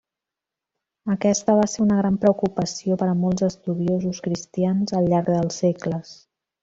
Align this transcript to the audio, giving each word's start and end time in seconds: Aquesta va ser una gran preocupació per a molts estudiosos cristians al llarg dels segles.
Aquesta 1.15 1.55
va 1.59 1.65
ser 1.73 1.83
una 1.83 1.97
gran 1.99 2.17
preocupació 2.23 2.97
per 3.03 3.09
a 3.11 3.13
molts 3.25 3.47
estudiosos 3.49 4.23
cristians 4.29 4.97
al 5.01 5.11
llarg 5.13 5.31
dels 5.37 5.61
segles. 5.67 6.17